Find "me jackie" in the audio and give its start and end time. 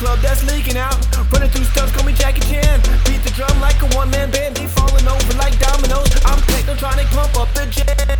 2.04-2.40